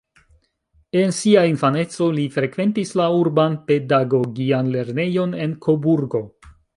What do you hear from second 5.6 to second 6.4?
Koburgo.